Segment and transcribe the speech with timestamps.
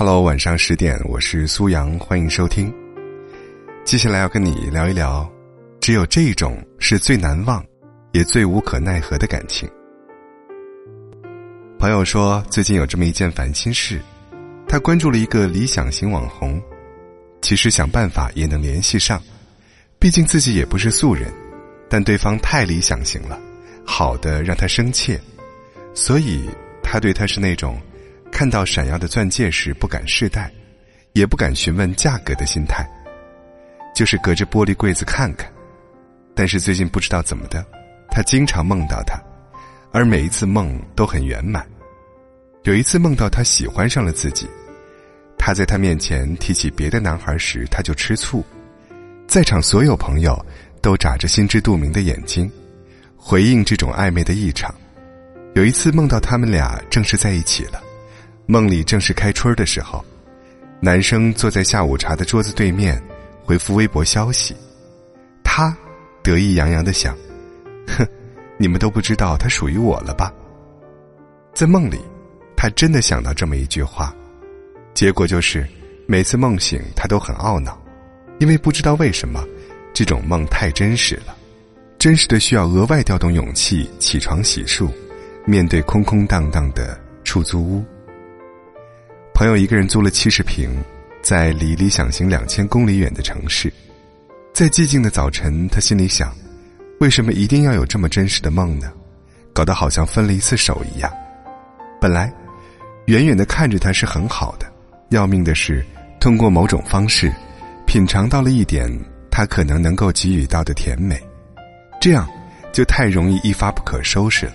[0.00, 2.72] Hello，晚上十点，我是苏阳，欢迎收听。
[3.84, 5.28] 接下来要跟你聊一聊，
[5.80, 7.66] 只有这种是最难忘，
[8.12, 9.68] 也最无可奈何的感情。
[11.80, 14.00] 朋友说，最近有这么一件烦心事，
[14.68, 16.62] 他关注了一个理想型网红，
[17.42, 19.20] 其实想办法也能联系上，
[19.98, 21.28] 毕竟自己也不是素人，
[21.90, 23.36] 但对方太理想型了，
[23.84, 25.18] 好的让他生气，
[25.92, 26.48] 所以
[26.84, 27.76] 他对他是那种。
[28.30, 30.50] 看到闪耀的钻戒时不敢试戴，
[31.12, 32.88] 也不敢询问价格的心态，
[33.94, 35.50] 就是隔着玻璃柜子看看。
[36.34, 37.64] 但是最近不知道怎么的，
[38.10, 39.20] 他经常梦到他，
[39.92, 41.66] 而每一次梦都很圆满。
[42.62, 44.46] 有一次梦到他喜欢上了自己，
[45.36, 48.44] 他在他面前提起别的男孩时，他就吃醋。
[49.26, 50.46] 在场所有朋友
[50.80, 52.50] 都眨着心知肚明的眼睛，
[53.16, 54.72] 回应这种暧昧的异常。
[55.54, 57.82] 有一次梦到他们俩正式在一起了。
[58.50, 60.02] 梦里正是开春的时候，
[60.80, 62.98] 男生坐在下午茶的桌子对面，
[63.44, 64.56] 回复微博消息。
[65.44, 65.76] 他
[66.22, 67.14] 得意洋洋的想
[67.88, 68.08] ：“哼，
[68.56, 70.32] 你们都不知道他属于我了吧？”
[71.52, 72.00] 在梦里，
[72.56, 74.16] 他真的想到这么一句话，
[74.94, 75.68] 结果就是
[76.06, 77.78] 每次梦醒他都很懊恼，
[78.38, 79.44] 因为不知道为什么，
[79.92, 81.36] 这种梦太真实了，
[81.98, 84.88] 真实的需要额外调动勇气起床洗漱，
[85.44, 87.84] 面对空空荡荡的出租屋。
[89.38, 90.68] 朋友一个人租了七十平，
[91.22, 93.72] 在离理想型两千公里远的城市，
[94.52, 96.34] 在寂静的早晨，他心里想：
[96.98, 98.92] 为什么一定要有这么真实的梦呢？
[99.52, 101.08] 搞得好像分了一次手一样。
[102.00, 102.34] 本来，
[103.06, 104.66] 远远的看着他是很好的，
[105.10, 105.86] 要命的是，
[106.18, 107.32] 通过某种方式，
[107.86, 108.90] 品尝到了一点
[109.30, 111.16] 他可能能够给予到的甜美，
[112.00, 112.28] 这样
[112.72, 114.54] 就太容易一发不可收拾了。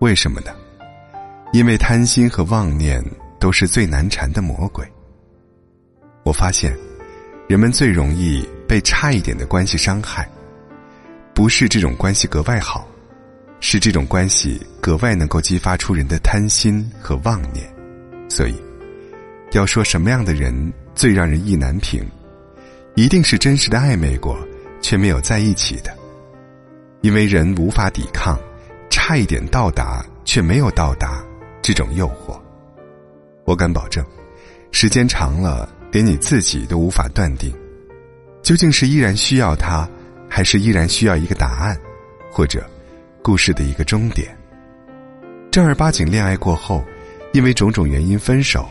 [0.00, 0.54] 为什么呢？
[1.52, 3.02] 因为贪心和妄念
[3.40, 4.86] 都是最难缠的魔鬼。
[6.22, 6.76] 我发现，
[7.48, 10.28] 人们最容易被差一点的关系伤害，
[11.32, 12.86] 不是这种关系格外好，
[13.60, 17.66] 是这种关系格外能够激发出人的贪心和妄念。
[18.28, 18.54] 所以，
[19.52, 22.06] 要说什么样的人最让人意难平，
[22.94, 24.38] 一定是真实的暧昧过
[24.82, 25.96] 却没有在一起的，
[27.00, 28.38] 因为人无法抵抗，
[28.90, 31.24] 差一点到达却没有到达。
[31.68, 32.40] 这种诱惑，
[33.44, 34.02] 我敢保证，
[34.72, 37.54] 时间长了，连你自己都无法断定，
[38.42, 39.86] 究竟是依然需要他，
[40.30, 41.78] 还是依然需要一个答案，
[42.32, 42.66] 或者
[43.22, 44.34] 故事的一个终点。
[45.50, 46.82] 正儿八经恋爱过后，
[47.34, 48.66] 因为种种原因分手，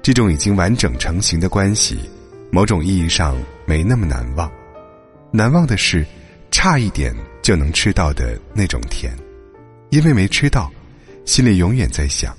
[0.00, 2.08] 这种已经完整成型的关系，
[2.52, 4.48] 某种意义上没那么难忘。
[5.32, 6.06] 难忘的是，
[6.52, 7.12] 差一点
[7.42, 9.12] 就能吃到的那种甜，
[9.90, 10.70] 因为没吃到。
[11.28, 12.34] 心里永远在想，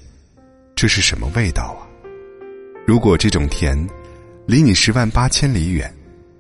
[0.75, 1.85] 这是什么味道啊？
[2.88, 3.77] 如果这种甜
[4.47, 5.94] 离你十万八千里远，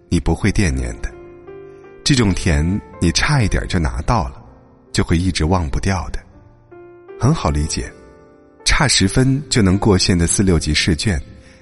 [0.09, 1.11] 你不会惦念的；
[2.03, 2.65] 这种甜
[2.99, 4.43] 你差一点就拿到了，
[4.91, 6.19] 就会一直忘不掉的。
[7.19, 7.87] 很好理解，
[8.65, 11.21] 差十分就能过线的四六级试卷，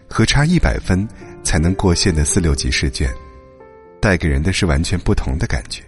[0.09, 1.05] 和差一百分
[1.43, 3.13] 才能过线的四六级试卷，
[3.99, 5.83] 带给人的是完全不同的感觉。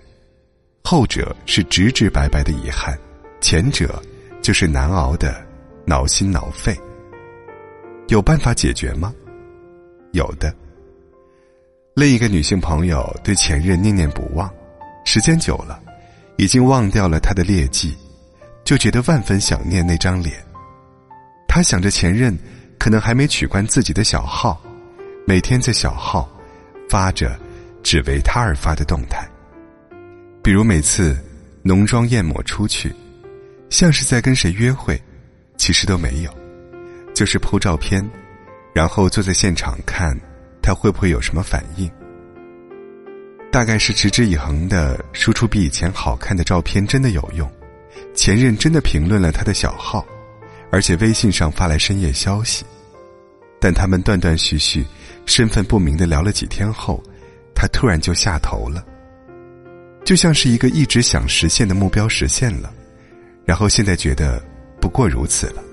[0.83, 2.99] 后者是直直白白的遗憾，
[3.39, 3.97] 前者。
[4.41, 5.45] 就是难熬的，
[5.85, 6.77] 挠心挠肺。
[8.07, 9.13] 有办法解决吗？
[10.13, 10.53] 有的。
[11.93, 14.49] 另一个女性朋友对前任念念不忘，
[15.05, 15.79] 时间久了，
[16.37, 17.95] 已经忘掉了他的劣迹，
[18.63, 20.35] 就觉得万分想念那张脸。
[21.47, 22.37] 她想着前任
[22.79, 24.61] 可能还没取关自己的小号，
[25.27, 26.29] 每天在小号
[26.89, 27.37] 发着
[27.83, 29.27] 只为他而发的动态，
[30.41, 31.17] 比如每次
[31.63, 32.95] 浓妆艳抹出去。
[33.69, 35.01] 像是在跟谁约会，
[35.57, 36.31] 其实都没有，
[37.13, 38.03] 就是铺照片，
[38.73, 40.19] 然后坐在现场看
[40.61, 41.89] 他会不会有什么反应。
[43.51, 47.49] 大概是持之以恒的输出比以前好看的照片真的有用，
[48.13, 50.05] 前任真的评论了他的小号，
[50.71, 52.65] 而且微信上发来深夜消息，
[53.59, 54.85] 但他们断断续续、
[55.25, 57.03] 身份不明的聊了几天后，
[57.55, 58.83] 他突然就下头了，
[60.03, 62.73] 就像是一个一直想实现的目标实现了。
[63.49, 64.39] 然后现在觉得
[64.79, 65.63] 不过如此了，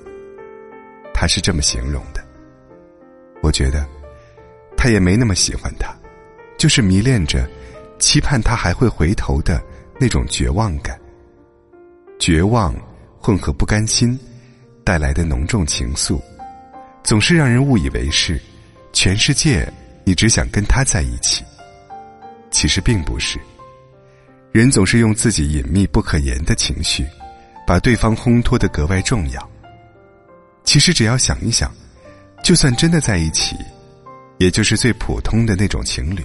[1.12, 2.24] 他是这么形容的。
[3.42, 3.86] 我觉得
[4.78, 5.94] 他也没那么喜欢他，
[6.56, 7.46] 就是迷恋着，
[7.98, 9.62] 期盼他还会回头的
[10.00, 10.98] 那种绝望感。
[12.18, 12.74] 绝望
[13.20, 14.18] 混合不甘心
[14.82, 16.18] 带来的浓重情愫，
[17.04, 18.40] 总是让人误以为是
[18.94, 19.70] 全世界
[20.02, 21.44] 你只想跟他在一起。
[22.50, 23.38] 其实并不是，
[24.50, 27.04] 人总是用自己隐秘不可言的情绪。
[27.66, 29.50] 把对方烘托的格外重要。
[30.64, 31.72] 其实只要想一想，
[32.42, 33.56] 就算真的在一起，
[34.38, 36.24] 也就是最普通的那种情侣，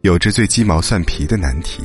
[0.00, 1.84] 有着最鸡毛蒜皮的难题。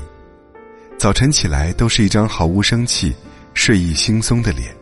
[0.97, 3.13] 早晨起来都是一张毫无生气、
[3.53, 4.73] 睡意惺忪的脸，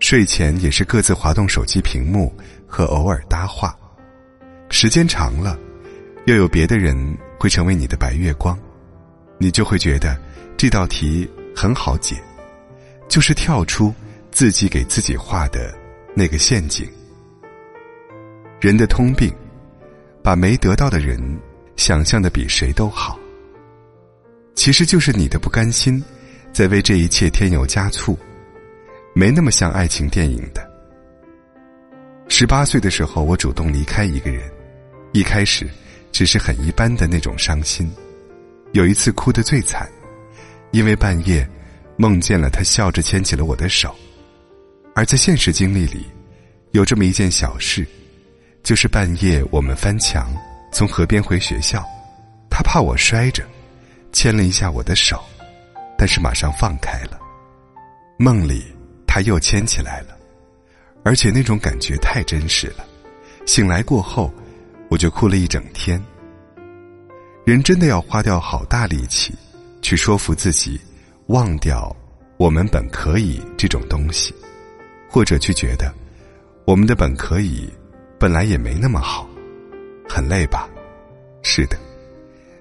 [0.00, 2.32] 睡前也是各自滑动手机屏幕
[2.66, 3.76] 和偶尔搭话。
[4.70, 5.58] 时间长了，
[6.24, 6.96] 又有别的人
[7.38, 8.58] 会成为你的白月光，
[9.38, 10.18] 你就会觉得
[10.56, 12.16] 这道题很好解，
[13.12, 13.94] 就是跳出
[14.30, 15.70] 自己给自己画的
[16.16, 16.88] 那个陷阱。
[18.58, 19.30] 人的通病，
[20.22, 21.20] 把没得到的人
[21.76, 23.20] 想象的比谁都好。
[24.54, 26.02] 其实就是你的不甘心，
[26.54, 28.18] 在为这一切添油加醋，
[29.14, 30.66] 没那么像爱情电影的。
[32.28, 34.50] 十八岁的时候，我主动离开一个人，
[35.12, 35.68] 一开始
[36.12, 37.92] 只是很一般的那种伤心。
[38.72, 39.86] 有一次哭得最惨，
[40.70, 41.46] 因为半夜
[42.02, 43.94] 梦见了他笑着牵起了我的手。
[44.92, 46.04] 而在现实经历里，
[46.72, 47.86] 有这么一件小事，
[48.64, 50.34] 就是半夜我们翻墙
[50.72, 51.80] 从河边回学校，
[52.50, 53.44] 他怕我摔着。
[54.10, 55.22] 牵了一下我的手，
[55.96, 57.20] 但是马上放开了。
[58.18, 58.64] 梦里
[59.06, 60.18] 他又牵起来了，
[61.04, 62.84] 而且那种感觉太真实了。
[63.46, 64.34] 醒来过后，
[64.90, 66.02] 我就哭了一整天。
[67.46, 69.32] 人真的要花掉好大力气，
[69.80, 70.80] 去说服自己
[71.32, 71.90] 忘掉
[72.36, 74.34] “我们本可以”这种东西，
[75.08, 75.90] 或者去觉得
[76.66, 77.72] 我们的本可以
[78.20, 79.26] 本来也没那么好，
[80.06, 80.68] 很累吧？
[81.42, 81.78] 是的。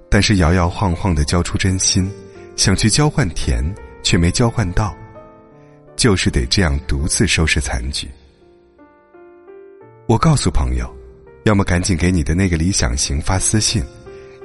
[0.10, 2.10] 但是摇摇晃晃的交出真心，
[2.56, 3.62] 想去交换甜，
[4.04, 4.96] 却没交换到，
[5.98, 8.08] 就是得这样独自收拾残局。
[10.08, 10.90] 我告诉朋友，
[11.44, 13.84] 要么赶紧给你的那个理想型发私信，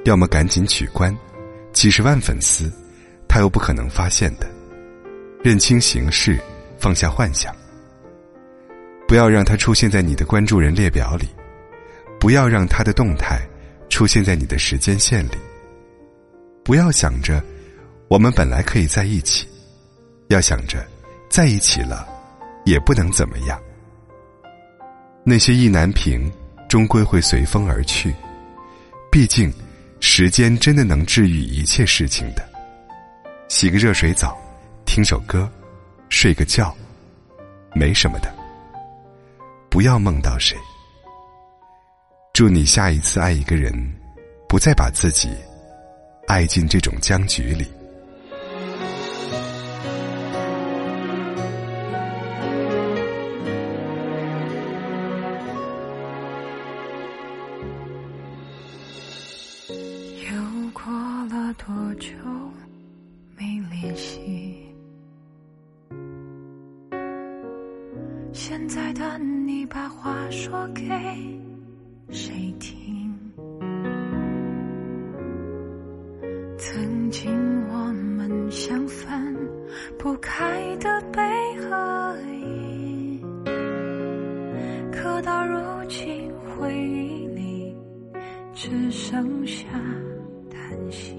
[0.03, 1.17] 要么赶紧取关，
[1.71, 2.69] 几十万粉丝，
[3.37, 4.49] 他又不可能发现的。
[5.43, 6.39] 认清形势，
[6.79, 7.55] 放下幻想，
[9.07, 11.27] 不要让他出现在你的关注人列表里，
[12.19, 13.47] 不要让他的动态
[13.89, 15.37] 出现在你的时间线里。
[16.63, 17.39] 不要想着，
[18.07, 19.47] 我们本来可以在一起，
[20.29, 20.83] 要想着，
[21.29, 22.07] 在一起了，
[22.65, 23.61] 也不能怎么样。
[25.23, 26.31] 那些意难平，
[26.67, 28.11] 终归会随风而去。
[29.11, 29.53] 毕竟，
[29.99, 32.43] 时间真的能治愈一切事情的。
[33.47, 34.37] 洗个热水澡，
[34.85, 35.49] 听首歌，
[36.09, 36.75] 睡个觉，
[37.73, 38.33] 没什么的。
[39.69, 40.57] 不要梦到谁。
[42.33, 43.73] 祝你下一次爱一个人，
[44.49, 45.29] 不再把自己。
[46.27, 47.65] 爱进这种僵局里，
[70.47, 70.81] 说给
[72.09, 73.13] 谁听？
[76.57, 77.29] 曾经
[77.67, 77.75] 我
[78.15, 79.35] 们像分
[79.99, 81.21] 不开的悲
[81.59, 83.21] 和喜，
[84.89, 85.59] 可到如
[85.89, 87.75] 今回忆里
[88.53, 89.67] 只剩下
[90.49, 91.13] 叹息。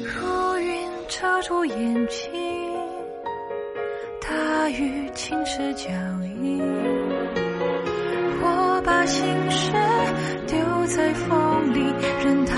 [0.00, 2.45] 如云遮住眼睛，
[4.66, 5.88] 大雨侵蚀脚
[6.42, 6.60] 印，
[8.42, 9.70] 我把心事
[10.48, 11.94] 丢在风里。
[12.24, 12.56] 任它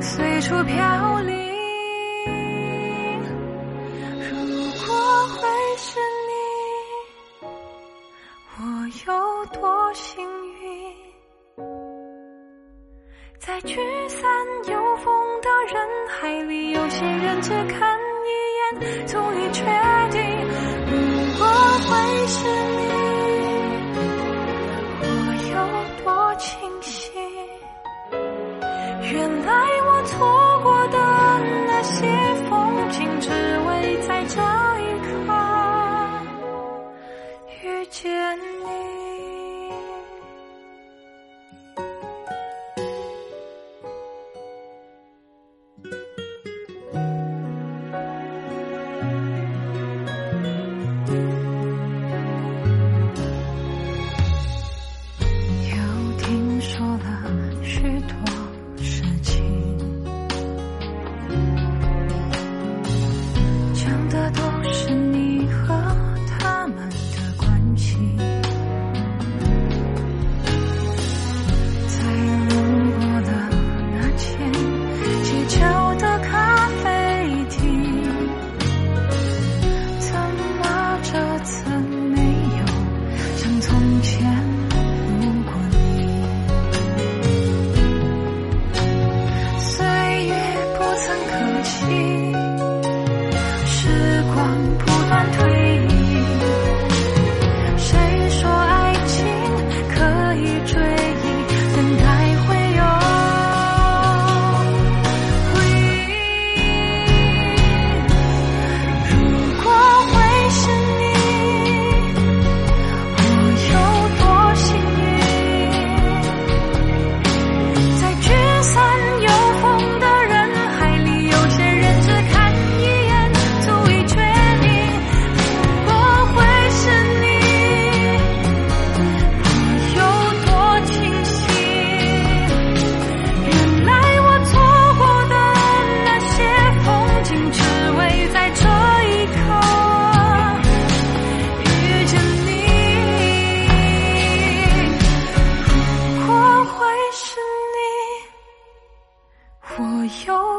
[0.00, 1.34] 随处飘零。
[4.22, 4.36] 如
[4.86, 5.48] 果会
[5.78, 5.98] 是
[6.28, 6.32] 你，
[8.54, 8.62] 我
[9.04, 9.10] 有
[9.46, 10.24] 多幸
[10.62, 10.94] 运？
[13.40, 14.30] 在聚散
[14.68, 17.97] 有风的人海里，有些人只看
[19.06, 19.64] 足以确
[20.10, 20.22] 定。
[20.90, 21.46] 如果
[21.88, 22.87] 会是你。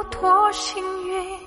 [0.06, 1.40] 多幸运？